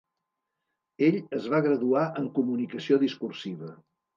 Ell 1.09 1.17
es 1.41 1.45
va 1.55 1.59
graduar 1.67 2.07
en 2.23 2.33
comunicació 2.39 3.01
discursiva. 3.07 3.75